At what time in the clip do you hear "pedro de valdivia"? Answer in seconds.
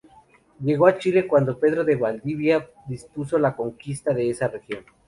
1.59-2.67